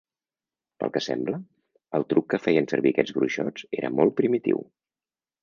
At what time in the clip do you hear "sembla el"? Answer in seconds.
1.07-2.05